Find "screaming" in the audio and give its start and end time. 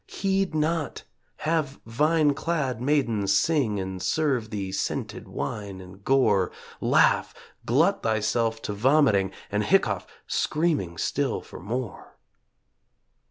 10.25-10.97